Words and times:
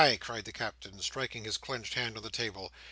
cried 0.19 0.45
the 0.45 0.51
Captain, 0.51 0.97
striking 0.99 1.43
his 1.43 1.57
clenched 1.59 1.93
hand 1.93 2.17
on 2.17 2.23
the 2.23 2.29
table. 2.31 2.71